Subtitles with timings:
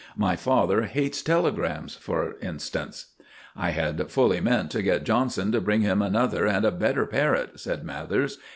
[0.17, 3.13] My father hates telegrams, for instance."
[3.55, 7.59] "I had fully meant to get Johnson to bring him another and a better parrot,"
[7.59, 8.39] said Mathers.